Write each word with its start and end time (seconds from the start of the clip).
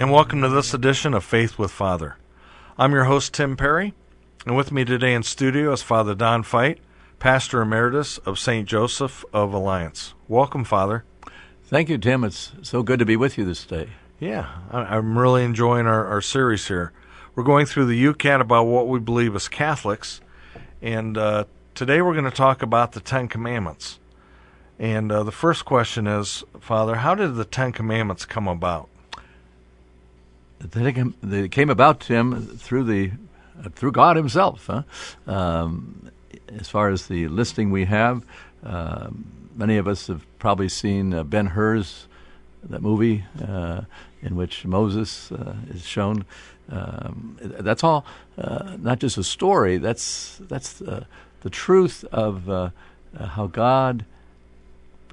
and 0.00 0.12
welcome 0.12 0.40
to 0.42 0.48
this 0.48 0.72
edition 0.72 1.12
of 1.12 1.24
Faith 1.24 1.58
with 1.58 1.72
Father. 1.72 2.16
I'm 2.78 2.92
your 2.92 3.04
host, 3.04 3.34
Tim 3.34 3.56
Perry, 3.56 3.94
and 4.46 4.56
with 4.56 4.70
me 4.70 4.84
today 4.84 5.12
in 5.12 5.24
studio 5.24 5.72
is 5.72 5.82
Father 5.82 6.14
Don 6.14 6.44
Fite, 6.44 6.78
Pastor 7.18 7.60
Emeritus 7.60 8.18
of 8.18 8.38
St. 8.38 8.68
Joseph 8.68 9.24
of 9.32 9.52
Alliance. 9.52 10.14
Welcome, 10.28 10.62
Father. 10.62 11.02
Thank 11.64 11.88
you, 11.88 11.98
Tim. 11.98 12.22
It's 12.22 12.52
so 12.62 12.84
good 12.84 13.00
to 13.00 13.04
be 13.04 13.16
with 13.16 13.36
you 13.36 13.44
this 13.44 13.64
day. 13.64 13.88
Yeah, 14.20 14.48
I'm 14.70 15.18
really 15.18 15.42
enjoying 15.42 15.88
our, 15.88 16.06
our 16.06 16.20
series 16.20 16.68
here. 16.68 16.92
We're 17.34 17.42
going 17.42 17.66
through 17.66 17.86
the 17.86 18.00
YOUCAT 18.00 18.40
about 18.40 18.66
what 18.66 18.86
we 18.86 19.00
believe 19.00 19.34
as 19.34 19.48
Catholics, 19.48 20.20
and 20.80 21.18
uh, 21.18 21.44
today 21.74 22.02
we're 22.02 22.14
going 22.14 22.24
to 22.24 22.30
talk 22.30 22.62
about 22.62 22.92
the 22.92 23.00
Ten 23.00 23.26
Commandments. 23.26 23.98
And 24.78 25.10
uh, 25.10 25.24
the 25.24 25.32
first 25.32 25.64
question 25.64 26.06
is, 26.06 26.44
Father, 26.60 26.96
how 26.96 27.16
did 27.16 27.34
the 27.34 27.44
Ten 27.44 27.72
Commandments 27.72 28.24
come 28.24 28.46
about? 28.46 28.88
They 30.60 31.48
came 31.48 31.70
about, 31.70 32.00
Tim, 32.00 32.56
through 32.58 32.84
the 32.84 33.12
through 33.74 33.92
God 33.92 34.16
Himself. 34.16 34.66
Huh? 34.66 34.82
Um, 35.26 36.10
as 36.48 36.68
far 36.68 36.90
as 36.90 37.06
the 37.06 37.28
listing 37.28 37.70
we 37.70 37.84
have, 37.84 38.24
uh, 38.64 39.08
many 39.54 39.76
of 39.76 39.86
us 39.86 40.06
have 40.06 40.24
probably 40.38 40.68
seen 40.68 41.12
uh, 41.12 41.22
Ben 41.24 41.46
Hur's 41.46 42.06
that 42.64 42.82
movie 42.82 43.24
uh, 43.46 43.82
in 44.22 44.36
which 44.36 44.64
Moses 44.64 45.30
uh, 45.30 45.54
is 45.70 45.86
shown. 45.86 46.24
Um, 46.70 47.38
that's 47.40 47.84
all, 47.84 48.04
uh, 48.36 48.76
not 48.78 48.98
just 48.98 49.16
a 49.16 49.24
story. 49.24 49.78
That's 49.78 50.38
that's 50.48 50.82
uh, 50.82 51.04
the 51.40 51.50
truth 51.50 52.04
of 52.12 52.72
how 53.16 53.46
God 53.46 54.04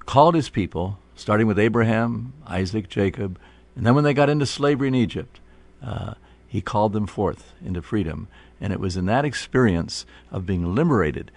called 0.05 0.35
His 0.35 0.49
people, 0.49 0.97
starting 1.15 1.47
with 1.47 1.59
Abraham, 1.59 2.33
Isaac, 2.47 2.89
Jacob, 2.89 3.39
and 3.75 3.85
then 3.85 3.95
when 3.95 4.03
they 4.03 4.13
got 4.13 4.29
into 4.29 4.45
slavery 4.45 4.87
in 4.87 4.95
Egypt, 4.95 5.39
uh, 5.85 6.15
He 6.47 6.61
called 6.61 6.93
them 6.93 7.07
forth 7.07 7.53
into 7.63 7.81
freedom. 7.81 8.27
And 8.59 8.73
it 8.73 8.79
was 8.79 8.97
in 8.97 9.05
that 9.05 9.25
experience 9.25 10.05
of 10.31 10.45
being 10.45 10.73
liberated 10.73 11.31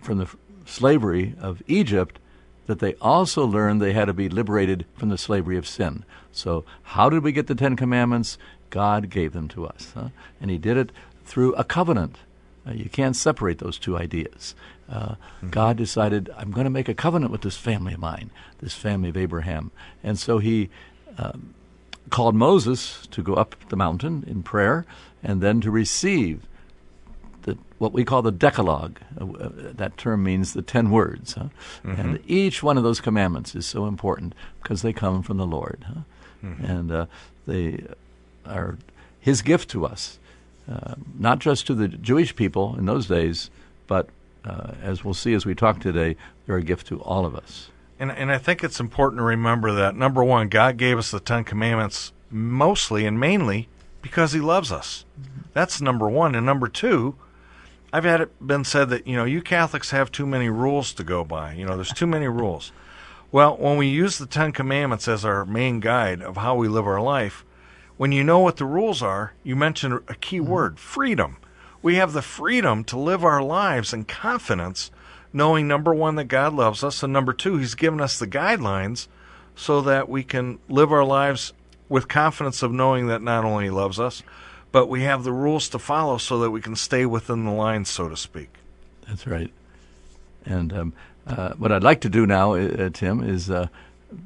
from 0.00 0.18
the 0.18 0.28
slavery 0.66 1.34
of 1.40 1.62
Egypt 1.66 2.18
that 2.66 2.78
they 2.78 2.94
also 3.00 3.44
learned 3.44 3.82
they 3.82 3.92
had 3.92 4.04
to 4.04 4.12
be 4.12 4.28
liberated 4.28 4.86
from 4.96 5.08
the 5.08 5.18
slavery 5.18 5.56
of 5.56 5.66
sin. 5.66 6.04
So, 6.32 6.64
how 6.82 7.10
did 7.10 7.24
we 7.24 7.32
get 7.32 7.48
the 7.48 7.54
Ten 7.54 7.74
Commandments? 7.74 8.38
God 8.70 9.10
gave 9.10 9.32
them 9.32 9.48
to 9.48 9.66
us. 9.66 9.90
Huh? 9.94 10.10
And 10.40 10.50
He 10.50 10.58
did 10.58 10.76
it 10.76 10.92
through 11.24 11.52
a 11.54 11.64
covenant. 11.64 12.18
Uh, 12.66 12.72
you 12.72 12.88
can't 12.88 13.16
separate 13.16 13.58
those 13.58 13.78
two 13.78 13.98
ideas. 13.98 14.54
Uh, 14.88 15.10
mm-hmm. 15.10 15.50
God 15.50 15.76
decided, 15.76 16.30
I'm 16.36 16.52
going 16.52 16.64
to 16.64 16.70
make 16.70 16.88
a 16.88 16.94
covenant 16.94 17.32
with 17.32 17.40
this 17.40 17.56
family 17.56 17.94
of 17.94 18.00
mine, 18.00 18.30
this 18.60 18.74
family 18.74 19.08
of 19.08 19.16
Abraham. 19.16 19.72
And 20.04 20.16
so 20.18 20.38
He 20.38 20.70
um, 21.18 21.54
called 22.10 22.34
Moses 22.34 23.06
to 23.12 23.22
go 23.22 23.34
up 23.34 23.56
the 23.68 23.76
mountain 23.76 24.24
in 24.26 24.42
prayer 24.42 24.84
and 25.22 25.40
then 25.40 25.60
to 25.60 25.70
receive 25.70 26.46
the, 27.42 27.56
what 27.78 27.92
we 27.92 28.04
call 28.04 28.22
the 28.22 28.32
Decalogue. 28.32 29.00
Uh, 29.20 29.24
uh, 29.32 29.50
that 29.74 29.96
term 29.96 30.22
means 30.22 30.52
the 30.52 30.62
ten 30.62 30.90
words. 30.90 31.34
Huh? 31.34 31.48
Mm-hmm. 31.84 32.00
And 32.00 32.20
each 32.26 32.62
one 32.62 32.76
of 32.76 32.84
those 32.84 33.00
commandments 33.00 33.54
is 33.54 33.66
so 33.66 33.86
important 33.86 34.34
because 34.62 34.82
they 34.82 34.92
come 34.92 35.22
from 35.22 35.38
the 35.38 35.46
Lord. 35.46 35.84
Huh? 35.86 36.00
Mm-hmm. 36.44 36.64
And 36.64 36.92
uh, 36.92 37.06
they 37.46 37.84
are 38.46 38.78
His 39.20 39.42
gift 39.42 39.70
to 39.70 39.86
us, 39.86 40.18
uh, 40.70 40.94
not 41.18 41.38
just 41.38 41.66
to 41.68 41.74
the 41.74 41.88
Jewish 41.88 42.34
people 42.34 42.76
in 42.78 42.86
those 42.86 43.06
days, 43.06 43.50
but 43.86 44.08
uh, 44.44 44.72
as 44.82 45.04
we'll 45.04 45.14
see 45.14 45.34
as 45.34 45.44
we 45.44 45.54
talk 45.54 45.80
today, 45.80 46.16
they're 46.46 46.56
a 46.56 46.62
gift 46.62 46.86
to 46.88 47.00
all 47.02 47.26
of 47.26 47.34
us. 47.34 47.70
And, 48.00 48.10
and 48.10 48.32
I 48.32 48.38
think 48.38 48.64
it's 48.64 48.80
important 48.80 49.20
to 49.20 49.24
remember 49.24 49.72
that 49.72 49.94
number 49.94 50.24
one, 50.24 50.48
God 50.48 50.78
gave 50.78 50.96
us 50.96 51.10
the 51.10 51.20
Ten 51.20 51.44
Commandments 51.44 52.14
mostly 52.30 53.04
and 53.04 53.20
mainly 53.20 53.68
because 54.00 54.32
He 54.32 54.40
loves 54.40 54.72
us. 54.72 55.04
That's 55.52 55.82
number 55.82 56.08
one. 56.08 56.34
And 56.34 56.46
number 56.46 56.66
two, 56.66 57.14
I've 57.92 58.04
had 58.04 58.22
it 58.22 58.46
been 58.46 58.64
said 58.64 58.88
that 58.88 59.06
you 59.06 59.16
know 59.16 59.26
you 59.26 59.42
Catholics 59.42 59.90
have 59.90 60.10
too 60.10 60.26
many 60.26 60.48
rules 60.48 60.94
to 60.94 61.04
go 61.04 61.24
by. 61.24 61.52
You 61.52 61.66
know, 61.66 61.74
there's 61.74 61.92
too 61.92 62.06
many 62.06 62.26
rules. 62.26 62.72
Well, 63.30 63.56
when 63.58 63.76
we 63.76 63.88
use 63.88 64.16
the 64.16 64.26
Ten 64.26 64.52
Commandments 64.52 65.06
as 65.06 65.22
our 65.22 65.44
main 65.44 65.80
guide 65.80 66.22
of 66.22 66.38
how 66.38 66.54
we 66.54 66.68
live 66.68 66.86
our 66.86 67.02
life, 67.02 67.44
when 67.98 68.12
you 68.12 68.24
know 68.24 68.38
what 68.38 68.56
the 68.56 68.64
rules 68.64 69.02
are, 69.02 69.34
you 69.44 69.54
mention 69.56 70.00
a 70.08 70.14
key 70.14 70.38
mm-hmm. 70.38 70.50
word: 70.50 70.78
freedom. 70.78 71.36
We 71.82 71.96
have 71.96 72.14
the 72.14 72.22
freedom 72.22 72.82
to 72.84 72.98
live 72.98 73.24
our 73.24 73.42
lives 73.42 73.92
in 73.92 74.04
confidence, 74.04 74.90
knowing 75.32 75.68
number 75.68 75.94
one 75.94 76.16
that 76.16 76.24
God 76.24 76.54
loves 76.54 76.82
us, 76.82 77.02
and 77.02 77.12
number 77.12 77.32
two, 77.32 77.58
He's 77.58 77.74
given 77.74 78.00
us 78.00 78.18
the 78.18 78.26
guidelines 78.26 79.08
so 79.54 79.80
that 79.82 80.08
we 80.08 80.22
can 80.22 80.58
live 80.68 80.92
our 80.92 81.04
lives 81.04 81.52
with 81.88 82.08
confidence 82.08 82.62
of 82.62 82.72
knowing 82.72 83.08
that 83.08 83.22
not 83.22 83.44
only 83.44 83.64
He 83.64 83.70
loves 83.70 83.98
us, 83.98 84.22
but 84.72 84.88
we 84.88 85.02
have 85.02 85.24
the 85.24 85.32
rules 85.32 85.68
to 85.70 85.78
follow 85.78 86.18
so 86.18 86.38
that 86.40 86.50
we 86.50 86.60
can 86.60 86.76
stay 86.76 87.04
within 87.04 87.44
the 87.44 87.50
lines, 87.50 87.88
so 87.88 88.08
to 88.08 88.16
speak. 88.16 88.48
That's 89.08 89.26
right. 89.26 89.50
And 90.46 90.72
um, 90.72 90.92
uh, 91.26 91.54
what 91.54 91.72
I'd 91.72 91.82
like 91.82 92.00
to 92.02 92.08
do 92.08 92.26
now, 92.26 92.54
uh, 92.54 92.90
Tim, 92.90 93.22
is 93.22 93.50
uh, 93.50 93.68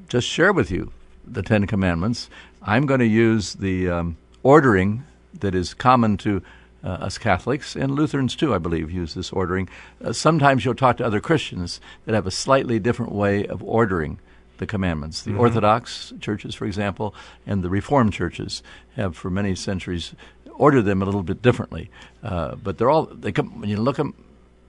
just 0.09 0.28
share 0.28 0.53
with 0.53 0.71
you 0.71 0.92
the 1.26 1.42
Ten 1.42 1.66
Commandments. 1.66 2.28
I'm 2.62 2.86
going 2.86 3.00
to 3.00 3.06
use 3.06 3.54
the 3.54 3.88
um, 3.88 4.16
ordering 4.42 5.04
that 5.41 5.54
is 5.54 5.75
common 5.75 6.16
to 6.19 6.42
uh, 6.84 6.89
us 6.89 7.19
Catholics 7.19 7.75
and 7.75 7.93
Lutherans 7.93 8.37
too, 8.37 8.55
I 8.55 8.59
believe, 8.59 8.91
use 8.91 9.15
this 9.15 9.33
ordering. 9.33 9.69
Uh, 10.05 10.12
sometimes 10.12 10.65
you'll 10.65 10.75
talk 10.75 10.99
to 10.99 11.06
other 11.06 11.21
Christians 11.21 11.81
that 12.05 12.15
have 12.15 12.27
a 12.27 12.31
slightly 12.31 12.78
different 12.78 13.12
way 13.12 13.47
of 13.47 13.62
ordering 13.62 14.19
the 14.59 14.67
commandments. 14.67 15.22
The 15.22 15.31
mm-hmm. 15.31 15.41
Orthodox 15.41 16.12
churches, 16.21 16.55
for 16.55 16.67
example, 16.67 17.15
and 17.47 17.62
the 17.62 17.71
Reformed 17.71 18.12
churches 18.12 18.62
have 18.97 19.17
for 19.17 19.31
many 19.31 19.55
centuries 19.55 20.15
ordered 20.53 20.83
them 20.83 21.03
a 21.03 21.05
little 21.05 21.22
bit 21.22 21.43
differently. 21.43 21.91
Uh, 22.22 22.55
but 22.56 22.78
they're 22.78 22.91
all 22.91 23.06
they 23.06 23.33
come 23.33 23.61
when 23.61 23.71
you 23.71 23.77
look 23.77 23.97
them 23.97 24.15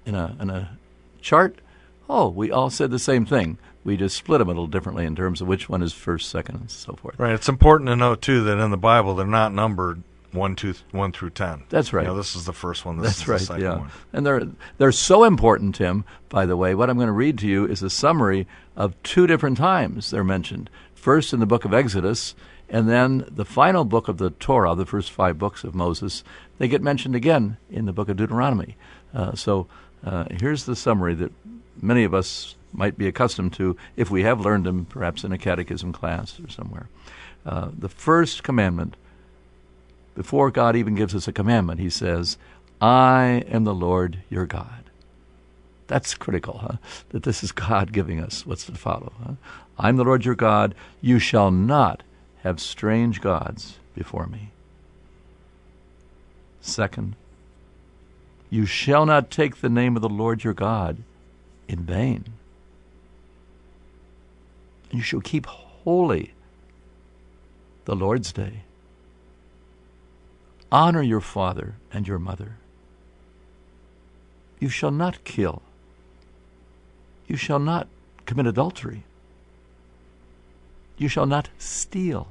in 0.06 0.16
a 0.16 0.36
in 0.40 0.50
a 0.50 0.78
chart. 1.22 1.59
Oh, 2.08 2.30
we 2.30 2.52
all 2.52 2.70
said 2.70 2.92
the 2.92 3.00
same 3.00 3.26
thing. 3.26 3.58
We 3.84 3.97
just 3.97 4.18
split 4.18 4.40
them 4.40 4.47
a 4.47 4.52
little 4.52 4.68
differently 4.68 5.06
in 5.06 5.16
terms 5.16 5.42
of 5.42 5.47
which 5.47 5.70
one 5.70 5.84
is 5.84 5.94
first, 5.94 6.30
second, 6.30 6.56
and 6.56 6.72
so 6.72 6.94
forth. 6.94 7.20
Right. 7.20 7.34
It's 7.34 7.50
important 7.50 7.88
to 7.90 7.96
note 7.96 8.22
too 8.22 8.44
that 8.44 8.58
in 8.58 8.72
the 8.72 8.78
Bible 8.78 9.16
they're 9.16 9.28
not 9.28 9.53
numbered 9.53 10.02
one, 10.35 10.56
two, 10.56 10.73
one 10.91 11.12
through 11.12 11.31
ten. 11.31 11.63
That's 11.69 11.94
right. 11.94 12.03
You 12.03 12.09
know, 12.09 12.18
this 12.18 12.35
is 12.35 12.46
the 12.46 12.53
first 12.53 12.85
one. 12.85 12.97
This 12.97 13.23
That's 13.23 13.50
right. 13.50 13.59
yeah, 13.59 13.78
one. 13.79 13.91
and 14.13 14.25
they're 14.25 14.47
they're 14.78 14.91
so 14.91 15.23
important, 15.23 15.75
Tim. 15.75 16.06
By 16.29 16.46
the 16.46 16.57
way, 16.57 16.75
what 16.75 16.90
I'm 16.90 16.97
going 16.97 17.07
to 17.07 17.13
read 17.13 17.38
to 17.40 17.47
you 17.47 17.66
is 17.66 17.81
a 17.81 17.90
summary 17.90 18.47
of 18.75 19.01
two 19.03 19.28
different 19.28 19.57
times 19.57 20.12
they're 20.12 20.23
mentioned. 20.23 20.69
First 20.94 21.34
in 21.34 21.40
the 21.40 21.46
book 21.46 21.66
of 21.66 21.73
Exodus, 21.73 22.35
and 22.69 22.90
then 22.90 23.25
the 23.29 23.46
final 23.46 23.85
book 23.85 24.07
of 24.07 24.18
the 24.18 24.31
Torah, 24.31 24.75
the 24.75 24.85
first 24.85 25.12
five 25.12 25.38
books 25.38 25.63
of 25.63 25.75
Moses, 25.75 26.23
they 26.57 26.67
get 26.67 26.81
mentioned 26.81 27.16
again 27.16 27.57
in 27.69 27.85
the 27.85 27.94
book 27.94 28.09
of 28.09 28.17
Deuteronomy. 28.17 28.75
Uh, 29.13 29.35
so 29.35 29.67
uh, 30.03 30.25
here's 30.31 30.66
the 30.66 30.75
summary 30.75 31.13
that 31.16 31.31
many 31.81 32.03
of 32.03 32.13
us 32.13 32.56
might 32.73 32.97
be 32.97 33.07
accustomed 33.07 33.53
to 33.53 33.78
if 33.96 34.09
we 34.09 34.23
have 34.23 34.41
learned 34.41 34.66
them, 34.66 34.85
perhaps 34.85 35.23
in 35.23 35.31
a 35.31 35.38
catechism 35.38 35.94
class 35.94 36.40
or 36.40 36.50
somewhere. 36.50 36.90
Uh, 37.46 37.70
the 37.78 37.90
first 37.90 38.43
commandment, 38.43 38.96
before 40.16 40.50
God 40.50 40.76
even 40.76 40.96
gives 40.96 41.14
us 41.14 41.28
a 41.28 41.34
commandment, 41.34 41.79
He 41.79 41.90
says, 41.90 42.38
I 42.82 43.44
am 43.47 43.64
the 43.66 43.73
Lord 43.73 44.20
your 44.29 44.46
God. 44.46 44.85
That's 45.88 46.16
critical, 46.16 46.59
huh? 46.59 46.78
That 47.09 47.23
this 47.23 47.44
is 47.44 47.52
God 47.52 47.91
giving 47.91 48.20
us 48.20 48.46
what's 48.46 48.66
to 48.66 48.73
follow. 48.73 49.14
Huh? 49.23 49.34
I'm 49.78 49.97
the 49.97 50.03
Lord 50.03 50.26
your 50.26 50.35
God. 50.35 50.73
You 51.02 51.20
shall 51.20 51.52
not 51.52 52.02
have 52.44 52.59
strange 52.59 53.22
gods 53.22 53.78
before 53.94 54.26
me. 54.26 54.52
Second, 56.62 57.16
you 58.50 58.66
shall 58.66 59.06
not 59.06 59.29
take 59.29 59.58
the 59.58 59.70
name 59.70 59.96
of 59.96 60.02
the 60.02 60.09
Lord 60.09 60.44
your 60.44 60.53
God 60.53 60.97
in 61.67 61.79
vain. 61.79 62.26
You 64.91 65.02
shall 65.02 65.22
keep 65.22 65.46
holy 65.46 66.34
the 67.85 67.96
Lord's 67.96 68.32
day. 68.32 68.62
Honor 70.72 71.02
your 71.02 71.22
father 71.22 71.76
and 71.91 72.08
your 72.08 72.20
mother. 72.20 72.58
You 74.59 74.70
shall 74.70 74.91
not 74.91 75.23
kill. 75.23 75.62
You 77.28 77.38
shall 77.38 77.59
not 77.59 77.88
commit 78.26 78.47
adultery. 78.47 79.03
You 80.97 81.08
shall 81.08 81.26
not 81.26 81.50
steal. 81.58 82.28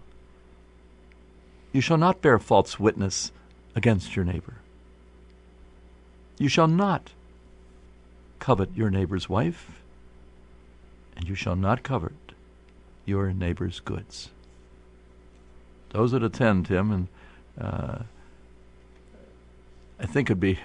You 1.73 1.81
shall 1.81 1.99
not 1.99 2.23
bear 2.23 2.39
false 2.39 2.79
witness 2.79 3.33
against 3.75 4.17
your 4.17 4.25
neighbor. 4.25 4.55
You 6.39 6.49
shall 6.49 6.69
not 6.69 7.11
covet 8.39 8.75
your 8.75 8.91
neighbor's 8.91 9.29
wife, 9.29 9.83
and 11.17 11.29
you 11.29 11.35
shall 11.35 11.57
not 11.57 11.83
covet 11.83 12.13
your 13.05 13.33
neighbor's 13.33 13.81
goods. 13.81 14.31
Those 15.91 16.13
the 16.13 16.29
ten, 16.29 16.65
Tim, 16.65 16.91
and 16.91 17.09
uh, 17.61 17.99
think 20.15 20.31
it'd 20.31 20.39
be 20.39 20.61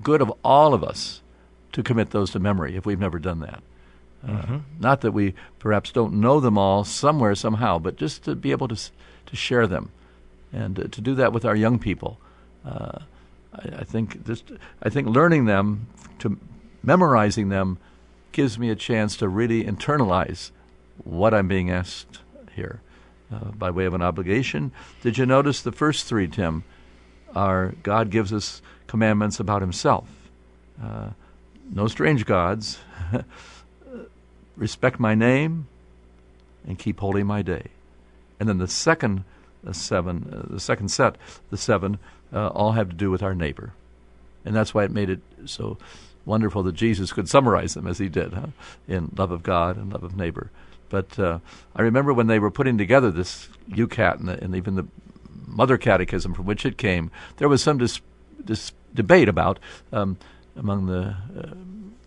good 0.00 0.22
of 0.22 0.32
all 0.44 0.72
of 0.72 0.84
us 0.84 1.22
to 1.72 1.82
commit 1.82 2.10
those 2.10 2.30
to 2.30 2.38
memory 2.38 2.76
if 2.76 2.86
we've 2.86 3.00
never 3.00 3.18
done 3.18 3.40
that. 3.40 3.62
Uh, 4.24 4.30
mm-hmm. 4.30 4.56
Not 4.78 5.00
that 5.00 5.10
we 5.10 5.34
perhaps 5.58 5.90
don't 5.90 6.14
know 6.14 6.38
them 6.38 6.56
all 6.56 6.84
somewhere 6.84 7.34
somehow, 7.34 7.80
but 7.80 7.96
just 7.96 8.22
to 8.24 8.36
be 8.36 8.52
able 8.52 8.68
to 8.68 8.76
to 9.26 9.36
share 9.36 9.66
them, 9.66 9.90
and 10.52 10.78
uh, 10.78 10.82
to 10.84 11.00
do 11.00 11.16
that 11.16 11.32
with 11.32 11.44
our 11.44 11.56
young 11.56 11.80
people. 11.80 12.18
Uh, 12.64 13.00
I, 13.52 13.80
I, 13.80 13.84
think 13.84 14.24
just 14.24 14.52
I 14.80 14.88
think 14.88 15.08
learning 15.08 15.46
them 15.46 15.88
to 16.20 16.38
memorizing 16.84 17.48
them 17.48 17.78
gives 18.30 18.58
me 18.58 18.70
a 18.70 18.76
chance 18.76 19.16
to 19.16 19.28
really 19.28 19.64
internalize 19.64 20.52
what 21.02 21.34
I'm 21.34 21.48
being 21.48 21.70
asked 21.70 22.20
here 22.54 22.80
uh, 23.32 23.50
by 23.50 23.70
way 23.70 23.84
of 23.86 23.94
an 23.94 24.02
obligation. 24.02 24.70
Did 25.02 25.18
you 25.18 25.26
notice 25.26 25.60
the 25.60 25.72
first 25.72 26.06
three, 26.06 26.28
Tim? 26.28 26.62
Are 27.34 27.74
God 27.82 28.10
gives 28.10 28.32
us 28.32 28.62
commandments 28.86 29.40
about 29.40 29.62
Himself. 29.62 30.08
Uh, 30.82 31.10
no 31.70 31.88
strange 31.88 32.26
gods. 32.26 32.78
respect 34.56 35.00
my 35.00 35.14
name, 35.14 35.66
and 36.66 36.78
keep 36.78 37.00
holy 37.00 37.22
my 37.22 37.42
day. 37.42 37.66
And 38.38 38.48
then 38.48 38.58
the 38.58 38.68
second 38.68 39.24
seven, 39.72 40.28
uh, 40.32 40.52
the 40.52 40.60
second 40.60 40.88
set, 40.88 41.16
the 41.50 41.56
seven, 41.56 41.98
uh, 42.32 42.48
all 42.48 42.72
have 42.72 42.88
to 42.88 42.96
do 42.96 43.10
with 43.10 43.22
our 43.22 43.34
neighbor, 43.34 43.72
and 44.44 44.54
that's 44.54 44.74
why 44.74 44.84
it 44.84 44.90
made 44.90 45.10
it 45.10 45.20
so 45.44 45.78
wonderful 46.24 46.62
that 46.64 46.74
Jesus 46.74 47.12
could 47.12 47.28
summarize 47.28 47.74
them 47.74 47.86
as 47.86 47.98
he 47.98 48.08
did, 48.08 48.32
huh? 48.32 48.46
in 48.88 49.12
love 49.16 49.30
of 49.30 49.42
God 49.42 49.76
and 49.76 49.92
love 49.92 50.04
of 50.04 50.16
neighbor. 50.16 50.50
But 50.88 51.18
uh, 51.18 51.38
I 51.74 51.82
remember 51.82 52.12
when 52.12 52.26
they 52.26 52.38
were 52.38 52.50
putting 52.50 52.78
together 52.78 53.10
this 53.10 53.48
YOUCAT 53.70 54.20
and, 54.20 54.28
the, 54.28 54.42
and 54.42 54.54
even 54.54 54.76
the 54.76 54.86
Mother 55.52 55.78
Catechism 55.78 56.34
from 56.34 56.46
which 56.46 56.66
it 56.66 56.78
came, 56.78 57.10
there 57.36 57.48
was 57.48 57.62
some 57.62 57.78
dis- 57.78 58.00
dis- 58.44 58.72
debate 58.94 59.28
about 59.28 59.58
um, 59.92 60.16
among 60.56 60.86
the 60.86 61.14
uh, 61.38 61.54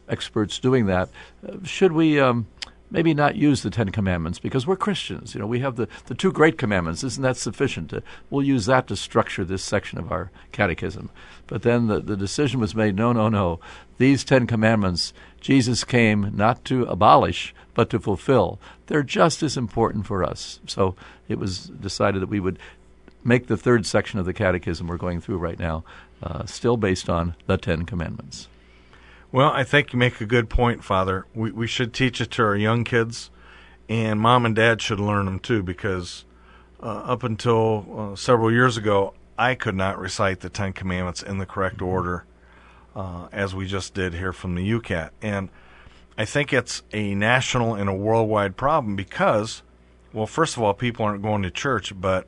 experts 0.09 0.59
doing 0.59 0.85
that. 0.87 1.09
Uh, 1.47 1.57
should 1.63 1.91
we 1.91 2.19
um, 2.19 2.47
maybe 2.91 3.13
not 3.13 3.35
use 3.35 3.61
the 3.61 3.69
Ten 3.69 3.89
Commandments 3.89 4.39
because 4.39 4.67
we're 4.67 4.75
Christians? 4.75 5.33
You 5.33 5.41
know, 5.41 5.47
we 5.47 5.59
have 5.59 5.75
the, 5.75 5.87
the 6.05 6.15
two 6.15 6.31
great 6.31 6.57
commandments. 6.57 7.03
Isn't 7.03 7.23
that 7.23 7.37
sufficient? 7.37 7.89
To, 7.89 8.03
we'll 8.29 8.43
use 8.45 8.65
that 8.65 8.87
to 8.87 8.95
structure 8.95 9.43
this 9.43 9.63
section 9.63 9.97
of 9.97 10.11
our 10.11 10.31
catechism. 10.51 11.09
But 11.47 11.63
then 11.63 11.87
the, 11.87 11.99
the 11.99 12.17
decision 12.17 12.59
was 12.59 12.75
made 12.75 12.95
no, 12.95 13.13
no, 13.13 13.29
no. 13.29 13.59
These 13.97 14.23
Ten 14.23 14.47
Commandments, 14.47 15.13
Jesus 15.39 15.83
came 15.83 16.31
not 16.35 16.65
to 16.65 16.83
abolish, 16.83 17.53
but 17.73 17.89
to 17.89 17.99
fulfill. 17.99 18.59
They're 18.87 19.03
just 19.03 19.43
as 19.43 19.57
important 19.57 20.05
for 20.05 20.23
us. 20.23 20.59
So 20.67 20.95
it 21.27 21.39
was 21.39 21.65
decided 21.65 22.21
that 22.21 22.29
we 22.29 22.39
would 22.39 22.59
make 23.25 23.47
the 23.47 23.57
third 23.57 23.85
section 23.85 24.19
of 24.19 24.25
the 24.25 24.33
catechism 24.33 24.87
we're 24.87 24.97
going 24.97 25.19
through 25.19 25.37
right 25.37 25.59
now 25.59 25.83
uh, 26.23 26.45
still 26.45 26.77
based 26.77 27.09
on 27.09 27.35
the 27.47 27.57
Ten 27.57 27.85
Commandments. 27.85 28.47
Well, 29.31 29.51
I 29.51 29.63
think 29.63 29.91
you 29.91 29.99
make 29.99 30.21
a 30.21 30.25
good 30.25 30.49
point, 30.49 30.83
Father. 30.83 31.25
We 31.33 31.51
we 31.51 31.67
should 31.67 31.93
teach 31.93 32.21
it 32.21 32.31
to 32.31 32.43
our 32.43 32.55
young 32.55 32.85
kids, 32.85 33.31
and 33.89 34.19
mom 34.19 34.45
and 34.45 34.55
dad 34.55 34.81
should 34.81 34.99
learn 34.99 35.25
them 35.25 35.39
too. 35.39 35.61
Because 35.61 36.23
uh, 36.81 36.85
up 36.85 37.23
until 37.23 38.11
uh, 38.13 38.15
several 38.15 38.51
years 38.51 38.77
ago, 38.77 39.13
I 39.37 39.55
could 39.55 39.75
not 39.75 39.99
recite 39.99 40.39
the 40.39 40.49
Ten 40.49 40.71
Commandments 40.71 41.21
in 41.21 41.39
the 41.39 41.45
correct 41.45 41.81
order, 41.81 42.23
uh, 42.95 43.27
as 43.33 43.53
we 43.53 43.67
just 43.67 43.93
did 43.93 44.13
here 44.13 44.31
from 44.31 44.55
the 44.55 44.61
YOUCAT. 44.61 45.09
And 45.21 45.49
I 46.17 46.23
think 46.23 46.53
it's 46.53 46.83
a 46.93 47.13
national 47.13 47.75
and 47.75 47.89
a 47.89 47.93
worldwide 47.93 48.55
problem 48.55 48.95
because, 48.95 49.63
well, 50.13 50.27
first 50.27 50.55
of 50.55 50.63
all, 50.63 50.73
people 50.73 51.03
aren't 51.05 51.21
going 51.21 51.43
to 51.43 51.51
church, 51.51 51.99
but 51.99 52.27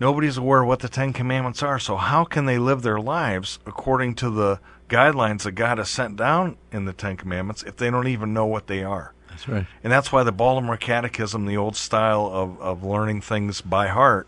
nobody's 0.00 0.36
aware 0.36 0.62
of 0.62 0.68
what 0.68 0.80
the 0.80 0.88
Ten 0.88 1.12
Commandments 1.12 1.62
are. 1.62 1.78
So 1.78 1.96
how 1.96 2.24
can 2.24 2.46
they 2.46 2.58
live 2.58 2.82
their 2.82 3.00
lives 3.00 3.58
according 3.66 4.14
to 4.16 4.30
the 4.30 4.60
guidelines 4.88 5.42
that 5.42 5.52
God 5.52 5.78
has 5.78 5.90
sent 5.90 6.16
down 6.16 6.56
in 6.72 6.84
the 6.84 6.92
Ten 6.92 7.16
Commandments 7.16 7.62
if 7.62 7.76
they 7.76 7.90
don't 7.90 8.08
even 8.08 8.32
know 8.32 8.46
what 8.46 8.66
they 8.66 8.82
are. 8.82 9.12
That's 9.28 9.48
right. 9.48 9.66
And 9.82 9.92
that's 9.92 10.12
why 10.12 10.22
the 10.22 10.32
Baltimore 10.32 10.76
Catechism, 10.76 11.46
the 11.46 11.56
old 11.56 11.76
style 11.76 12.26
of, 12.32 12.60
of 12.60 12.84
learning 12.84 13.20
things 13.20 13.60
by 13.60 13.88
heart, 13.88 14.26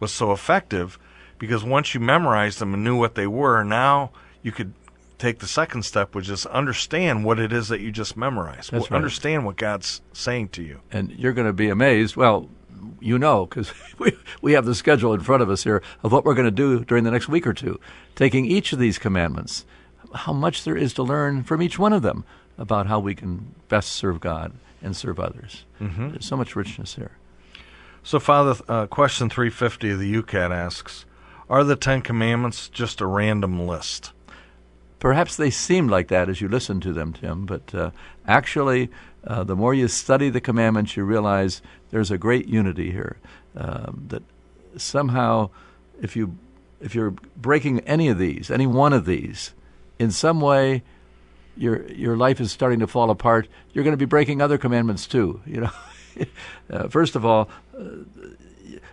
was 0.00 0.12
so 0.12 0.32
effective 0.32 0.98
because 1.38 1.64
once 1.64 1.94
you 1.94 2.00
memorized 2.00 2.58
them 2.58 2.72
and 2.74 2.84
knew 2.84 2.96
what 2.96 3.14
they 3.14 3.26
were, 3.26 3.62
now 3.64 4.10
you 4.42 4.52
could 4.52 4.72
take 5.18 5.38
the 5.40 5.46
second 5.46 5.82
step, 5.82 6.14
which 6.14 6.28
is 6.28 6.46
understand 6.46 7.24
what 7.24 7.38
it 7.38 7.52
is 7.52 7.68
that 7.68 7.80
you 7.80 7.90
just 7.90 8.16
memorized. 8.16 8.70
That's 8.70 8.90
right. 8.90 8.96
Understand 8.96 9.44
what 9.44 9.56
God's 9.56 10.00
saying 10.12 10.50
to 10.50 10.62
you. 10.62 10.80
And 10.90 11.10
you're 11.10 11.32
going 11.32 11.46
to 11.46 11.52
be 11.52 11.68
amazed. 11.68 12.16
Well, 12.16 12.48
you 13.00 13.18
know, 13.18 13.46
because 13.46 13.72
we, 13.98 14.12
we 14.42 14.52
have 14.52 14.64
the 14.64 14.74
schedule 14.74 15.14
in 15.14 15.20
front 15.20 15.42
of 15.42 15.50
us 15.50 15.64
here 15.64 15.82
of 16.02 16.12
what 16.12 16.24
we're 16.24 16.34
going 16.34 16.46
to 16.46 16.50
do 16.50 16.84
during 16.84 17.04
the 17.04 17.10
next 17.10 17.28
week 17.28 17.46
or 17.46 17.54
two, 17.54 17.80
taking 18.14 18.44
each 18.46 18.72
of 18.72 18.78
these 18.78 18.98
commandments 18.98 19.64
how 20.14 20.32
much 20.32 20.64
there 20.64 20.76
is 20.76 20.94
to 20.94 21.02
learn 21.02 21.42
from 21.42 21.62
each 21.62 21.78
one 21.78 21.92
of 21.92 22.02
them 22.02 22.24
about 22.58 22.86
how 22.86 22.98
we 22.98 23.14
can 23.14 23.54
best 23.68 23.92
serve 23.92 24.20
God 24.20 24.52
and 24.82 24.96
serve 24.96 25.20
others. 25.20 25.64
Mm-hmm. 25.80 26.10
There's 26.10 26.26
so 26.26 26.36
much 26.36 26.56
richness 26.56 26.94
here. 26.94 27.12
So, 28.02 28.18
Father, 28.18 28.62
uh, 28.68 28.86
question 28.86 29.28
350 29.28 29.90
of 29.90 29.98
the 29.98 30.12
YOUCAT 30.12 30.50
asks 30.50 31.04
Are 31.50 31.64
the 31.64 31.76
Ten 31.76 32.02
Commandments 32.02 32.68
just 32.68 33.00
a 33.00 33.06
random 33.06 33.66
list? 33.66 34.12
Perhaps 34.98 35.36
they 35.36 35.50
seem 35.50 35.88
like 35.88 36.08
that 36.08 36.28
as 36.28 36.40
you 36.40 36.48
listen 36.48 36.80
to 36.80 36.92
them, 36.92 37.12
Tim, 37.12 37.44
but 37.44 37.74
uh, 37.74 37.90
actually, 38.26 38.90
uh, 39.26 39.44
the 39.44 39.56
more 39.56 39.74
you 39.74 39.88
study 39.88 40.30
the 40.30 40.40
commandments, 40.40 40.96
you 40.96 41.04
realize 41.04 41.60
there's 41.90 42.10
a 42.10 42.18
great 42.18 42.46
unity 42.46 42.90
here. 42.92 43.18
Um, 43.56 44.04
that 44.08 44.22
somehow, 44.76 45.50
if 46.00 46.14
you 46.16 46.36
if 46.80 46.94
you're 46.94 47.14
breaking 47.36 47.80
any 47.80 48.08
of 48.08 48.18
these, 48.18 48.50
any 48.50 48.66
one 48.66 48.92
of 48.92 49.06
these, 49.06 49.54
in 49.98 50.10
some 50.10 50.40
way 50.40 50.82
your 51.56 51.86
your 51.88 52.16
life 52.16 52.40
is 52.40 52.52
starting 52.52 52.80
to 52.80 52.86
fall 52.86 53.10
apart, 53.10 53.48
you're 53.72 53.84
going 53.84 53.94
to 53.94 53.98
be 53.98 54.04
breaking 54.04 54.40
other 54.40 54.58
commandments 54.58 55.06
too. 55.06 55.40
You 55.46 55.62
know, 55.62 55.70
uh, 56.70 56.88
first 56.88 57.16
of 57.16 57.24
all, 57.24 57.48
uh, 57.76 57.82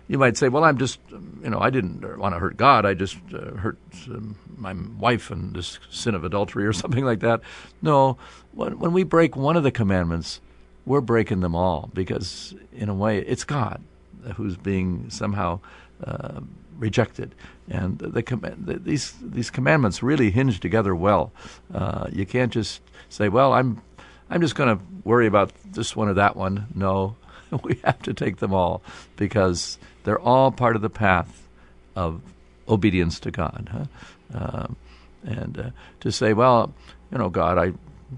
you 0.08 0.18
might 0.18 0.36
say, 0.36 0.48
"Well, 0.48 0.64
I'm 0.64 0.78
just, 0.78 0.98
you 1.10 1.50
know, 1.50 1.58
I 1.58 1.70
didn't 1.70 2.18
want 2.18 2.34
to 2.34 2.38
hurt 2.38 2.56
God. 2.56 2.84
I 2.84 2.94
just 2.94 3.16
uh, 3.32 3.56
hurt 3.56 3.78
um, 4.08 4.36
my 4.56 4.74
wife 4.98 5.30
and 5.30 5.54
this 5.54 5.78
sin 5.90 6.14
of 6.14 6.24
adultery 6.24 6.66
or 6.66 6.72
something 6.82 7.04
like 7.04 7.20
that." 7.20 7.40
No, 7.82 8.18
when 8.52 8.78
when 8.78 8.92
we 8.92 9.02
break 9.04 9.36
one 9.36 9.56
of 9.56 9.62
the 9.62 9.70
commandments, 9.70 10.40
we're 10.86 11.00
breaking 11.00 11.40
them 11.40 11.54
all 11.54 11.90
because, 11.94 12.54
in 12.72 12.88
a 12.88 12.94
way, 12.94 13.18
it's 13.18 13.44
God 13.44 13.82
who's 14.36 14.56
being 14.56 15.10
somehow 15.10 15.60
uh, 16.04 16.40
rejected. 16.78 17.34
And 17.68 17.98
the, 17.98 18.08
the, 18.10 18.78
these 18.78 19.14
these 19.22 19.50
commandments 19.50 20.02
really 20.02 20.30
hinge 20.30 20.60
together 20.60 20.94
well. 20.94 21.32
Uh, 21.72 22.08
you 22.12 22.26
can't 22.26 22.52
just 22.52 22.82
say, 23.08 23.28
"Well, 23.28 23.52
I'm 23.52 23.80
I'm 24.30 24.40
just 24.40 24.54
going 24.54 24.76
to 24.76 24.84
worry 25.04 25.26
about 25.26 25.52
this 25.64 25.94
one 25.94 26.08
or 26.08 26.14
that 26.14 26.36
one." 26.36 26.66
No, 26.74 27.16
we 27.62 27.80
have 27.84 28.02
to 28.02 28.14
take 28.14 28.38
them 28.38 28.52
all 28.52 28.82
because 29.16 29.78
they're 30.04 30.20
all 30.20 30.50
part 30.50 30.76
of 30.76 30.82
the 30.82 30.90
path 30.90 31.48
of 31.94 32.20
obedience 32.68 33.20
to 33.20 33.30
God. 33.30 33.68
Huh? 33.70 34.38
Uh, 34.38 34.66
and 35.24 35.58
uh, 35.58 35.70
to 36.00 36.10
say, 36.10 36.32
"Well, 36.32 36.74
you 37.10 37.18
know, 37.18 37.28
God, 37.28 37.58
I 37.58 37.72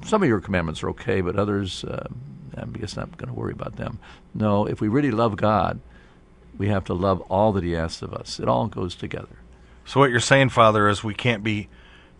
some 0.04 0.22
of 0.22 0.28
your 0.28 0.40
commandments 0.40 0.82
are 0.82 0.90
okay, 0.90 1.20
but 1.20 1.36
others, 1.36 1.84
uh, 1.84 2.08
I'm 2.56 2.74
just 2.78 2.96
not 2.96 3.16
going 3.16 3.28
to 3.28 3.38
worry 3.38 3.52
about 3.52 3.76
them." 3.76 3.98
No, 4.34 4.66
if 4.66 4.80
we 4.80 4.88
really 4.88 5.10
love 5.10 5.36
God 5.36 5.80
we 6.58 6.68
have 6.68 6.84
to 6.84 6.94
love 6.94 7.20
all 7.22 7.52
that 7.52 7.64
He 7.64 7.76
asks 7.76 8.02
of 8.02 8.12
us. 8.12 8.40
It 8.40 8.48
all 8.48 8.66
goes 8.66 8.94
together. 8.94 9.36
So, 9.84 10.00
what 10.00 10.10
you're 10.10 10.20
saying, 10.20 10.50
Father, 10.50 10.88
is 10.88 11.04
we 11.04 11.14
can't 11.14 11.44
be 11.44 11.68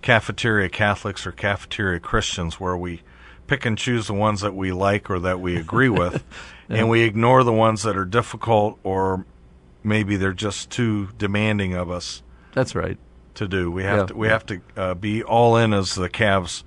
cafeteria 0.03 0.69
Catholics 0.69 1.27
or 1.27 1.33
cafeteria 1.33 2.01
Christians 2.01 2.61
where 2.61 2.77
we 2.77 3.03
pick 3.47 3.65
and 3.65 3.77
choose 3.77 4.07
the 4.07 4.15
ones 4.15 4.41
that 4.41 4.55
we 4.55 4.73
like 4.73 5.11
or 5.11 5.19
that 5.21 5.41
we 5.41 5.57
agree 5.57 5.89
with, 5.89 6.25
yeah. 6.69 6.79
and 6.79 6.89
we 6.89 7.03
ignore 7.03 7.45
the 7.45 7.53
ones 7.53 7.83
that 7.83 7.97
are 7.97 8.05
difficult 8.05 8.79
or 8.83 9.25
maybe 9.87 10.17
they're 10.17 10.33
just 10.33 10.71
too 10.71 11.09
demanding 11.17 11.75
of 11.75 11.91
us. 11.91 12.23
That's 12.53 12.75
right. 12.75 12.99
To 13.35 13.47
do, 13.47 13.71
we 13.71 13.83
have 13.83 13.99
yeah. 13.99 14.07
to 14.07 14.17
we 14.17 14.29
have 14.29 14.47
to 14.47 14.61
uh, 14.77 14.95
be 14.95 15.23
all 15.23 15.59
in, 15.59 15.75
as 15.75 15.95
the 15.95 16.09
Cavs 16.09 16.63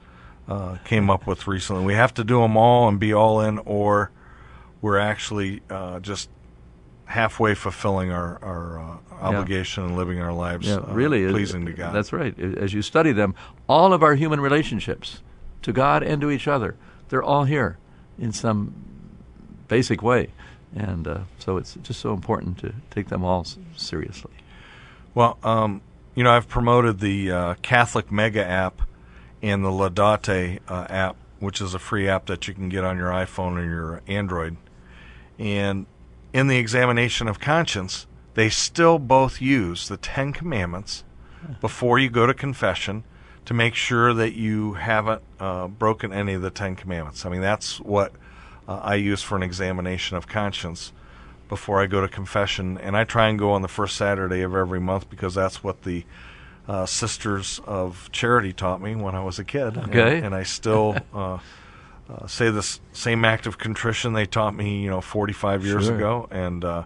uh, 0.47 0.77
came 0.85 1.09
up 1.09 1.25
with 1.25 1.47
recently. 1.47 1.83
We 1.83 1.95
have 1.95 2.13
to 2.13 2.23
do 2.23 2.41
them 2.41 2.55
all 2.55 2.87
and 2.87 2.99
be 2.99 3.11
all 3.11 3.41
in, 3.41 3.57
or 3.59 4.11
we're 4.79 4.99
actually 4.99 5.61
uh, 5.71 5.99
just 5.99 6.29
halfway 7.05 7.55
fulfilling 7.55 8.11
our 8.11 8.37
our 8.43 8.79
uh, 8.79 8.97
obligation 9.19 9.83
yeah. 9.83 9.89
and 9.89 9.97
living 9.97 10.21
our 10.21 10.31
lives 10.31 10.67
yeah, 10.67 10.75
uh, 10.75 10.93
really 10.93 11.27
pleasing 11.31 11.65
to 11.65 11.73
God. 11.73 11.93
That's 11.93 12.13
right. 12.13 12.37
As 12.39 12.71
you 12.71 12.83
study 12.83 13.13
them, 13.13 13.33
all 13.67 13.91
of 13.91 14.03
our 14.03 14.13
human 14.13 14.39
relationships 14.39 15.23
to 15.61 15.73
God 15.73 16.03
and 16.03 16.21
to 16.21 16.29
each 16.31 16.47
other, 16.47 16.75
they're 17.09 17.23
all 17.23 17.45
here 17.45 17.77
in 18.17 18.31
some 18.31 18.73
basic 19.67 20.01
way. 20.01 20.29
And 20.75 21.07
uh, 21.07 21.19
so 21.39 21.57
it's 21.57 21.75
just 21.81 21.99
so 21.99 22.13
important 22.13 22.59
to 22.59 22.73
take 22.91 23.07
them 23.07 23.23
all 23.23 23.45
seriously. 23.75 24.31
Well, 25.15 25.37
um, 25.43 25.81
you 26.15 26.23
know, 26.23 26.31
I've 26.31 26.47
promoted 26.47 26.99
the 26.99 27.31
uh, 27.31 27.55
Catholic 27.61 28.11
Mega 28.11 28.45
app 28.45 28.81
and 29.41 29.63
the 29.63 29.69
Laudate 29.69 30.59
uh, 30.67 30.85
app, 30.89 31.15
which 31.39 31.61
is 31.61 31.73
a 31.73 31.79
free 31.79 32.07
app 32.07 32.25
that 32.27 32.47
you 32.47 32.53
can 32.53 32.69
get 32.69 32.83
on 32.83 32.97
your 32.97 33.09
iPhone 33.09 33.57
or 33.57 33.63
your 33.63 34.01
Android. 34.07 34.57
And 35.37 35.85
in 36.33 36.47
the 36.47 36.57
examination 36.57 37.27
of 37.27 37.39
conscience, 37.39 38.05
they 38.35 38.49
still 38.49 38.99
both 38.99 39.41
use 39.41 39.87
the 39.87 39.97
Ten 39.97 40.33
Commandments 40.33 41.03
before 41.61 41.97
you 41.97 42.09
go 42.09 42.25
to 42.25 42.33
confession 42.33 43.03
to 43.45 43.53
make 43.53 43.75
sure 43.75 44.13
that 44.13 44.33
you 44.33 44.73
haven't 44.73 45.21
uh, 45.39 45.67
broken 45.67 46.13
any 46.13 46.33
of 46.33 46.41
the 46.41 46.51
Ten 46.51 46.75
Commandments. 46.75 47.25
I 47.25 47.29
mean, 47.29 47.41
that's 47.41 47.79
what 47.79 48.11
uh, 48.67 48.79
I 48.83 48.95
use 48.95 49.21
for 49.21 49.35
an 49.35 49.43
examination 49.43 50.17
of 50.17 50.27
conscience 50.27 50.91
before 51.47 51.81
I 51.81 51.87
go 51.87 52.01
to 52.01 52.07
confession, 52.07 52.77
and 52.77 52.95
I 52.95 53.03
try 53.05 53.27
and 53.27 53.39
go 53.39 53.51
on 53.51 53.63
the 53.63 53.67
first 53.67 53.95
Saturday 53.95 54.41
of 54.41 54.53
every 54.55 54.79
month 54.79 55.09
because 55.09 55.33
that's 55.33 55.63
what 55.63 55.81
the 55.81 56.05
uh, 56.67 56.85
Sisters 56.85 57.59
of 57.65 58.09
Charity 58.11 58.53
taught 58.53 58.79
me 58.81 58.95
when 58.95 59.15
I 59.15 59.23
was 59.23 59.39
a 59.39 59.43
kid. 59.43 59.75
Okay. 59.77 60.17
and, 60.17 60.27
and 60.27 60.35
I 60.35 60.43
still 60.43 60.95
uh, 61.13 61.39
uh, 62.07 62.27
say 62.27 62.51
this 62.51 62.79
same 62.93 63.25
act 63.25 63.47
of 63.47 63.57
contrition 63.57 64.13
they 64.13 64.27
taught 64.27 64.55
me, 64.55 64.83
you 64.83 64.89
know, 64.91 65.01
45 65.01 65.65
years 65.65 65.85
Sure. 65.85 65.95
ago. 65.95 66.27
And 66.29 66.63
uh, 66.63 66.83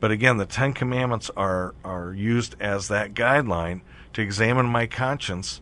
but 0.00 0.10
again, 0.10 0.38
the 0.38 0.46
Ten 0.46 0.72
Commandments 0.72 1.30
are 1.36 1.74
are 1.84 2.12
used 2.12 2.56
as 2.58 2.88
that 2.88 3.14
guideline 3.14 3.82
to 4.14 4.22
examine 4.22 4.66
my 4.66 4.86
conscience, 4.88 5.60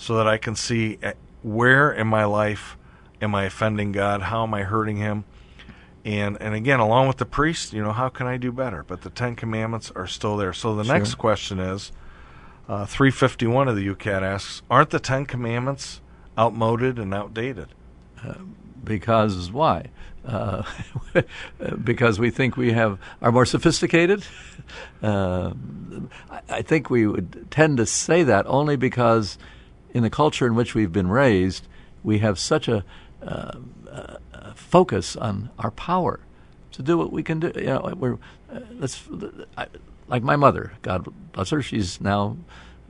so 0.00 0.16
that 0.16 0.26
I 0.26 0.38
can 0.38 0.56
see 0.56 0.98
uh, 1.02 1.12
where 1.42 1.92
in 1.92 2.06
my 2.06 2.24
life 2.24 2.78
am 3.20 3.34
I 3.34 3.44
offending 3.44 3.92
God, 3.92 4.22
how 4.22 4.44
am 4.44 4.54
I 4.54 4.62
hurting 4.62 4.96
Him, 4.96 5.24
and 6.06 6.40
and 6.40 6.54
again, 6.54 6.80
along 6.80 7.06
with 7.06 7.18
the 7.18 7.26
priest, 7.26 7.74
you 7.74 7.82
know, 7.82 7.92
how 7.92 8.08
can 8.08 8.26
I 8.26 8.38
do 8.38 8.50
better? 8.50 8.82
But 8.82 9.02
the 9.02 9.10
Ten 9.10 9.36
Commandments 9.36 9.92
are 9.94 10.06
still 10.06 10.38
there. 10.38 10.54
So 10.54 10.74
the 10.74 10.84
Sure. 10.84 10.94
next 10.94 11.16
question 11.16 11.58
is, 11.60 11.92
uh, 12.66 12.86
351 12.86 13.68
of 13.68 13.76
the 13.76 13.86
YOUCAT 13.86 14.22
asks, 14.22 14.62
aren't 14.70 14.88
the 14.88 15.00
Ten 15.00 15.26
Commandments 15.26 16.00
outmoded 16.38 16.98
and 16.98 17.12
outdated? 17.12 17.68
Because 18.82 19.52
why? 19.52 19.86
Uh, 20.24 20.62
because 21.84 22.18
we 22.18 22.30
think 22.30 22.56
we 22.56 22.72
have 22.72 22.98
are 23.20 23.32
more 23.32 23.44
sophisticated. 23.46 24.24
Uh, 25.02 25.52
I, 26.30 26.40
I 26.48 26.62
think 26.62 26.88
we 26.88 27.06
would 27.06 27.48
tend 27.50 27.76
to 27.78 27.86
say 27.86 28.22
that 28.22 28.46
only 28.46 28.76
because, 28.76 29.36
in 29.94 30.02
the 30.02 30.10
culture 30.10 30.46
in 30.46 30.54
which 30.54 30.74
we've 30.74 30.92
been 30.92 31.08
raised, 31.08 31.66
we 32.02 32.18
have 32.18 32.38
such 32.38 32.68
a, 32.68 32.84
uh, 33.22 33.58
uh, 33.90 34.16
focus 34.54 35.16
on 35.16 35.50
our 35.58 35.70
power 35.70 36.20
to 36.72 36.82
do 36.82 36.96
what 36.96 37.12
we 37.12 37.22
can 37.22 37.40
do. 37.40 37.52
You 37.54 37.66
know, 37.66 37.94
we're 37.96 38.18
uh, 38.52 38.60
let's 38.78 39.02
I, 39.56 39.66
like 40.08 40.22
my 40.22 40.36
mother. 40.36 40.72
God 40.82 41.06
bless 41.32 41.50
her. 41.50 41.62
She's 41.62 42.00
now, 42.00 42.36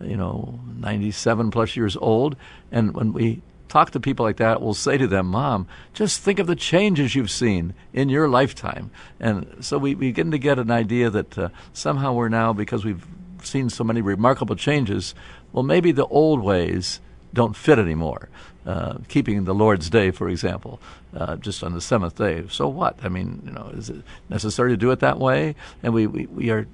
you 0.01 0.17
know, 0.17 0.61
ninety-seven 0.79 1.51
plus 1.51 1.77
years 1.77 1.97
old, 1.97 2.37
and 2.71 2.95
when 2.95 3.13
we 3.13 3.43
talk 3.69 3.91
to 3.93 4.01
people 4.01 4.27
like 4.27 4.39
that, 4.39 4.61
we'll 4.61 4.75
say 4.75 4.99
to 4.99 5.07
them, 5.07 5.27
Mom, 5.27 5.67
just 5.95 6.21
think 6.21 6.39
of 6.41 6.47
the 6.47 6.57
changes 6.57 7.15
you've 7.15 7.31
seen 7.31 7.73
in 7.93 8.09
your 8.09 8.29
lifetime. 8.29 8.91
And 9.21 9.47
so 9.61 9.79
we 9.79 9.95
we 9.95 10.09
begin 10.09 10.31
to 10.33 10.39
get 10.39 10.59
an 10.59 10.71
idea 10.71 11.11
that 11.11 11.39
uh, 11.39 11.49
somehow 11.73 12.13
we're 12.13 12.29
now, 12.29 12.53
because 12.53 12.85
we've 12.85 13.07
seen 13.43 13.71
so 13.71 13.85
many 13.85 14.03
remarkable 14.03 14.57
changes, 14.57 15.15
well, 15.53 15.63
maybe 15.63 15.93
the 15.93 16.07
old 16.07 16.41
ways 16.41 17.01
don't 17.33 17.57
fit 17.57 17.79
anymore. 17.79 18.29
Uh, 18.67 18.99
keeping 19.09 19.45
the 19.45 19.55
Lord's 19.55 19.89
Day, 19.89 20.11
for 20.11 20.29
example, 20.29 20.81
uh, 21.17 21.37
just 21.37 21.65
on 21.65 21.73
the 21.73 21.81
seventh 21.81 22.17
day. 22.17 22.45
So 22.51 22.69
what? 22.69 22.99
I 23.03 23.09
mean, 23.09 23.43
you 23.47 23.53
know, 23.53 23.71
is 23.75 23.89
it 23.89 24.03
necessary 24.29 24.71
to 24.73 24.77
do 24.77 24.91
it 24.91 25.01
that 25.01 25.19
way? 25.19 25.55
And 25.83 25.95
we, 25.95 26.07
we, 26.07 26.27
we 26.27 26.51
are 26.51 26.67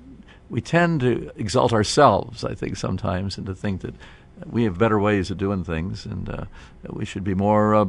we 0.50 0.60
tend 0.60 1.00
to 1.00 1.30
exalt 1.36 1.72
ourselves, 1.72 2.44
I 2.44 2.54
think, 2.54 2.76
sometimes, 2.76 3.36
and 3.36 3.46
to 3.46 3.54
think 3.54 3.80
that 3.82 3.94
we 4.44 4.64
have 4.64 4.78
better 4.78 4.98
ways 4.98 5.30
of 5.30 5.38
doing 5.38 5.64
things, 5.64 6.06
and 6.06 6.28
uh, 6.28 6.44
we 6.88 7.04
should 7.04 7.24
be 7.24 7.34
more 7.34 7.74
uh, 7.74 7.86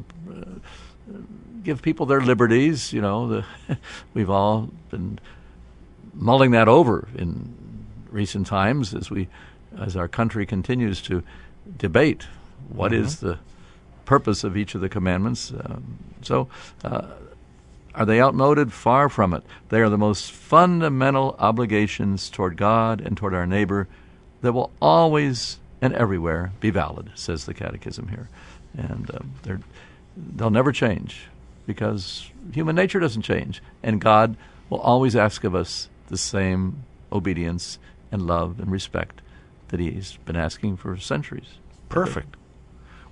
give 1.63 1.81
people 1.81 2.05
their 2.05 2.21
liberties. 2.21 2.93
You 2.93 3.01
know, 3.01 3.27
the, 3.27 3.45
we've 4.13 4.29
all 4.29 4.69
been 4.89 5.19
mulling 6.13 6.51
that 6.51 6.67
over 6.67 7.07
in 7.15 7.53
recent 8.09 8.47
times 8.47 8.93
as 8.93 9.11
we, 9.11 9.27
as 9.79 9.95
our 9.95 10.07
country 10.07 10.45
continues 10.45 11.01
to 11.03 11.23
debate 11.77 12.27
what 12.69 12.93
is 12.93 13.19
the 13.19 13.39
purpose 14.05 14.43
of 14.43 14.55
each 14.57 14.75
of 14.75 14.81
the 14.81 14.89
commandments. 14.89 15.51
Um, 15.51 15.99
so, 16.21 16.47
uh, 16.83 17.07
are 17.93 18.05
they 18.05 18.21
outmoded? 18.21 18.71
Far 18.71 19.09
from 19.09 19.33
it. 19.33 19.43
They 19.69 19.81
are 19.81 19.89
the 19.89 19.97
most 19.97 20.31
fundamental 20.31 21.35
obligations 21.39 22.29
toward 22.29 22.55
God 22.55 23.01
and 23.01 23.17
toward 23.17 23.33
our 23.33 23.47
neighbor 23.47 23.87
that 24.41 24.53
will 24.53 24.71
always 24.79 25.57
and 25.81 25.93
everywhere 25.93 26.51
be 26.59 26.69
valid, 26.69 27.11
says 27.15 27.45
the 27.45 27.53
Catechism 27.53 28.09
here. 28.09 28.29
And 28.77 29.09
uh, 29.11 29.19
they're, 29.43 29.59
they'll 30.15 30.49
never 30.49 30.71
change 30.71 31.27
because 31.65 32.29
human 32.53 32.75
nature 32.75 32.99
doesn't 32.99 33.23
change. 33.23 33.61
And 33.81 33.99
God 33.99 34.37
will 34.69 34.79
always 34.79 35.15
ask 35.15 35.43
of 35.43 35.55
us 35.55 35.89
the 36.07 36.17
same 36.17 36.83
obedience 37.11 37.79
and 38.11 38.27
love 38.27 38.59
and 38.59 38.71
respect 38.71 39.21
that 39.69 39.79
He's 39.79 40.17
been 40.25 40.35
asking 40.35 40.77
for 40.77 40.97
centuries. 40.97 41.59
Perfect. 41.89 42.35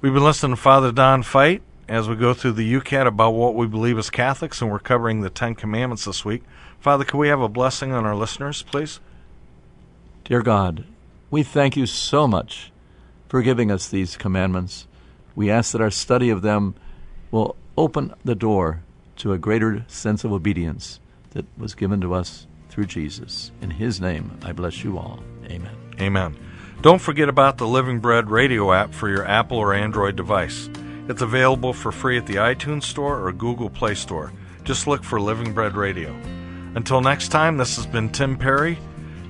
We've 0.01 0.13
been 0.13 0.23
listening 0.23 0.55
to 0.55 0.61
Father 0.61 0.91
Don 0.91 1.23
Fite 1.23 1.61
as 1.87 2.09
we 2.09 2.15
go 2.15 2.33
through 2.33 2.53
the 2.53 2.73
YOUCAT 2.73 3.07
about 3.07 3.31
what 3.31 3.55
we 3.55 3.67
believe 3.67 3.97
as 3.97 4.09
Catholics, 4.09 4.61
and 4.61 4.71
we're 4.71 4.79
covering 4.79 5.21
the 5.21 5.29
Ten 5.29 5.55
Commandments 5.55 6.05
this 6.05 6.25
week. 6.25 6.43
Father, 6.79 7.03
could 7.03 7.17
we 7.17 7.27
have 7.27 7.41
a 7.41 7.49
blessing 7.49 7.91
on 7.91 8.05
our 8.05 8.15
listeners, 8.15 8.63
please? 8.63 8.99
Dear 10.23 10.41
God, 10.41 10.85
we 11.29 11.43
thank 11.43 11.77
you 11.77 11.85
so 11.85 12.27
much 12.27 12.71
for 13.27 13.41
giving 13.41 13.71
us 13.71 13.87
these 13.87 14.17
commandments. 14.17 14.87
We 15.35 15.49
ask 15.49 15.71
that 15.71 15.81
our 15.81 15.91
study 15.91 16.29
of 16.29 16.41
them 16.41 16.75
will 17.31 17.55
open 17.77 18.13
the 18.23 18.35
door 18.35 18.81
to 19.17 19.33
a 19.33 19.37
greater 19.37 19.85
sense 19.87 20.23
of 20.23 20.31
obedience 20.31 20.99
that 21.31 21.45
was 21.57 21.75
given 21.75 22.01
to 22.01 22.13
us 22.13 22.47
through 22.69 22.85
Jesus. 22.85 23.51
In 23.61 23.71
His 23.71 24.01
name, 24.01 24.37
I 24.43 24.51
bless 24.51 24.83
you 24.83 24.97
all. 24.97 25.19
Amen. 25.45 25.84
Amen. 25.99 26.35
Don't 26.81 27.01
forget 27.01 27.29
about 27.29 27.57
the 27.57 27.67
Living 27.67 27.99
Bread 27.99 28.29
radio 28.29 28.71
app 28.71 28.93
for 28.93 29.09
your 29.09 29.25
Apple 29.25 29.57
or 29.57 29.73
Android 29.73 30.15
device. 30.15 30.69
It's 31.07 31.21
available 31.21 31.73
for 31.73 31.91
free 31.91 32.17
at 32.17 32.25
the 32.25 32.35
iTunes 32.35 32.83
Store 32.83 33.25
or 33.25 33.31
Google 33.31 33.69
Play 33.69 33.95
Store. 33.95 34.31
Just 34.63 34.87
look 34.87 35.03
for 35.03 35.19
Living 35.19 35.53
Bread 35.53 35.75
Radio. 35.75 36.15
Until 36.75 37.01
next 37.01 37.29
time, 37.29 37.57
this 37.57 37.75
has 37.77 37.85
been 37.85 38.09
Tim 38.09 38.37
Perry, 38.37 38.77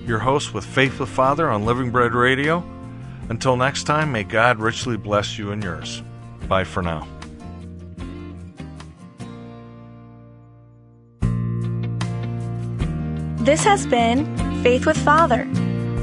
your 0.05 0.19
host 0.19 0.53
with 0.53 0.65
Faith 0.65 1.00
with 1.00 1.10
Father 1.10 1.50
on 1.50 1.65
Living 1.65 1.91
Bread 1.91 2.13
Radio. 2.13 2.63
Until 3.29 3.55
next 3.55 3.84
time, 3.84 4.12
may 4.12 4.24
God 4.24 4.60
richly 4.60 4.98
bless 4.98 5.38
you 5.38 5.51
and 5.51 5.63
yours. 5.63 6.01
Bye 6.48 6.63
for 6.63 6.81
now. 6.81 7.07
This 13.45 13.63
has 13.63 13.86
been 13.86 14.25
Faith 14.63 14.88
with 14.88 14.98
Father, 14.98 15.48